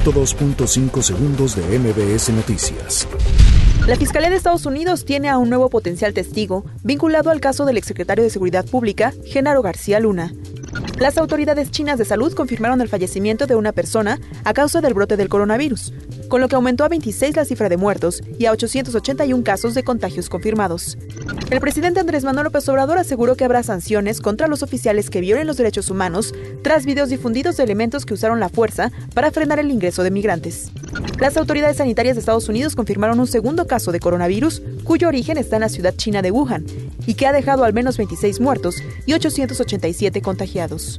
102.5 0.00 1.02
segundos 1.02 1.54
de 1.54 1.78
MBS 1.78 2.30
Noticias. 2.30 3.06
La 3.86 3.96
Fiscalía 3.96 4.30
de 4.30 4.36
Estados 4.36 4.64
Unidos 4.64 5.04
tiene 5.04 5.28
a 5.28 5.36
un 5.36 5.50
nuevo 5.50 5.68
potencial 5.68 6.14
testigo 6.14 6.64
vinculado 6.82 7.30
al 7.30 7.40
caso 7.40 7.66
del 7.66 7.76
exsecretario 7.76 8.24
de 8.24 8.30
Seguridad 8.30 8.64
Pública, 8.64 9.12
Genaro 9.26 9.60
García 9.60 10.00
Luna. 10.00 10.32
Las 11.02 11.18
autoridades 11.18 11.72
chinas 11.72 11.98
de 11.98 12.04
salud 12.04 12.32
confirmaron 12.32 12.80
el 12.80 12.88
fallecimiento 12.88 13.48
de 13.48 13.56
una 13.56 13.72
persona 13.72 14.20
a 14.44 14.54
causa 14.54 14.80
del 14.80 14.94
brote 14.94 15.16
del 15.16 15.28
coronavirus, 15.28 15.92
con 16.28 16.40
lo 16.40 16.46
que 16.46 16.54
aumentó 16.54 16.84
a 16.84 16.88
26 16.88 17.34
la 17.34 17.44
cifra 17.44 17.68
de 17.68 17.76
muertos 17.76 18.22
y 18.38 18.46
a 18.46 18.52
881 18.52 19.42
casos 19.42 19.74
de 19.74 19.82
contagios 19.82 20.28
confirmados. 20.28 20.96
El 21.50 21.58
presidente 21.58 21.98
Andrés 21.98 22.22
Manuel 22.22 22.44
López 22.44 22.68
Obrador 22.68 22.98
aseguró 22.98 23.34
que 23.34 23.44
habrá 23.44 23.64
sanciones 23.64 24.20
contra 24.20 24.46
los 24.46 24.62
oficiales 24.62 25.10
que 25.10 25.20
violen 25.20 25.48
los 25.48 25.56
derechos 25.56 25.90
humanos 25.90 26.32
tras 26.62 26.86
videos 26.86 27.08
difundidos 27.08 27.56
de 27.56 27.64
elementos 27.64 28.06
que 28.06 28.14
usaron 28.14 28.38
la 28.38 28.48
fuerza 28.48 28.92
para 29.12 29.32
frenar 29.32 29.58
el 29.58 29.72
ingreso 29.72 30.04
de 30.04 30.12
migrantes. 30.12 30.70
Las 31.18 31.36
autoridades 31.36 31.78
sanitarias 31.78 32.14
de 32.14 32.20
Estados 32.20 32.48
Unidos 32.48 32.76
confirmaron 32.76 33.18
un 33.18 33.26
segundo 33.26 33.66
caso 33.66 33.90
de 33.90 34.00
coronavirus 34.00 34.62
cuyo 34.84 35.08
origen 35.08 35.36
está 35.36 35.56
en 35.56 35.62
la 35.62 35.68
ciudad 35.68 35.94
china 35.96 36.22
de 36.22 36.30
Wuhan 36.30 36.64
y 37.06 37.14
que 37.14 37.26
ha 37.26 37.32
dejado 37.32 37.64
al 37.64 37.72
menos 37.72 37.96
26 37.96 38.40
muertos 38.40 38.82
y 39.06 39.14
887 39.14 40.22
contagiados. 40.22 40.91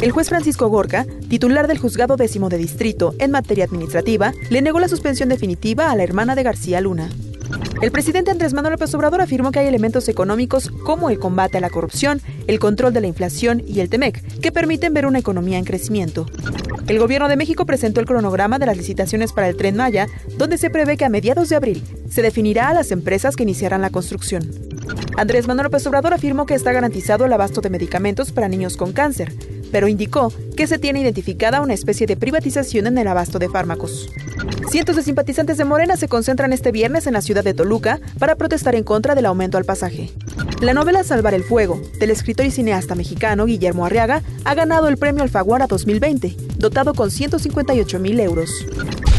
El 0.00 0.10
juez 0.10 0.28
Francisco 0.28 0.68
Gorka, 0.68 1.06
titular 1.28 1.68
del 1.68 1.78
juzgado 1.78 2.16
décimo 2.16 2.48
de 2.48 2.58
distrito 2.58 3.14
en 3.18 3.30
materia 3.30 3.64
administrativa, 3.64 4.32
le 4.50 4.62
negó 4.62 4.78
la 4.80 4.88
suspensión 4.88 5.28
definitiva 5.28 5.90
a 5.90 5.96
la 5.96 6.02
hermana 6.02 6.34
de 6.34 6.42
García 6.42 6.80
Luna. 6.80 7.10
El 7.80 7.92
presidente 7.92 8.30
Andrés 8.30 8.54
Manuel 8.54 8.72
López 8.72 8.94
Obrador 8.94 9.20
afirmó 9.20 9.52
que 9.52 9.58
hay 9.58 9.66
elementos 9.66 10.08
económicos 10.08 10.70
como 10.84 11.10
el 11.10 11.18
combate 11.18 11.58
a 11.58 11.60
la 11.60 11.70
corrupción, 11.70 12.20
el 12.46 12.58
control 12.58 12.92
de 12.92 13.00
la 13.00 13.06
inflación 13.06 13.62
y 13.66 13.80
el 13.80 13.90
TEMEC 13.90 14.40
que 14.40 14.52
permiten 14.52 14.94
ver 14.94 15.06
una 15.06 15.18
economía 15.18 15.58
en 15.58 15.64
crecimiento. 15.64 16.26
El 16.88 16.98
gobierno 16.98 17.28
de 17.28 17.36
México 17.36 17.66
presentó 17.66 18.00
el 18.00 18.06
cronograma 18.06 18.58
de 18.58 18.66
las 18.66 18.76
licitaciones 18.76 19.32
para 19.32 19.48
el 19.48 19.56
tren 19.56 19.76
Maya, 19.76 20.06
donde 20.38 20.56
se 20.56 20.70
prevé 20.70 20.96
que 20.96 21.04
a 21.04 21.08
mediados 21.08 21.48
de 21.48 21.56
abril 21.56 21.82
se 22.10 22.22
definirá 22.22 22.68
a 22.68 22.74
las 22.74 22.90
empresas 22.90 23.36
que 23.36 23.42
iniciarán 23.42 23.82
la 23.82 23.90
construcción. 23.90 24.50
Andrés 25.16 25.46
Manuel 25.46 25.64
López 25.64 25.86
Obrador 25.86 26.14
afirmó 26.14 26.46
que 26.46 26.54
está 26.54 26.72
garantizado 26.72 27.24
el 27.24 27.32
abasto 27.32 27.60
de 27.60 27.70
medicamentos 27.70 28.32
para 28.32 28.48
niños 28.48 28.76
con 28.76 28.92
cáncer, 28.92 29.32
pero 29.72 29.88
indicó 29.88 30.32
que 30.56 30.66
se 30.66 30.78
tiene 30.78 31.00
identificada 31.00 31.60
una 31.60 31.74
especie 31.74 32.06
de 32.06 32.16
privatización 32.16 32.86
en 32.86 32.98
el 32.98 33.08
abasto 33.08 33.38
de 33.38 33.48
fármacos. 33.48 34.10
Cientos 34.70 34.96
de 34.96 35.02
simpatizantes 35.02 35.58
de 35.58 35.64
Morena 35.64 35.96
se 35.96 36.08
concentran 36.08 36.52
este 36.52 36.72
viernes 36.72 37.06
en 37.06 37.14
la 37.14 37.22
ciudad 37.22 37.44
de 37.44 37.54
Toluca 37.54 38.00
para 38.18 38.36
protestar 38.36 38.74
en 38.74 38.84
contra 38.84 39.14
del 39.14 39.26
aumento 39.26 39.58
al 39.58 39.64
pasaje. 39.64 40.10
La 40.60 40.74
novela 40.74 41.04
Salvar 41.04 41.34
el 41.34 41.44
Fuego, 41.44 41.80
del 41.98 42.10
escritor 42.10 42.46
y 42.46 42.50
cineasta 42.50 42.94
mexicano 42.94 43.46
Guillermo 43.46 43.84
Arriaga, 43.84 44.22
ha 44.44 44.54
ganado 44.54 44.88
el 44.88 44.96
premio 44.96 45.22
Alfaguara 45.22 45.66
2020, 45.66 46.36
dotado 46.56 46.94
con 46.94 47.10
158 47.10 47.98
mil 47.98 48.20
euros. 48.20 48.50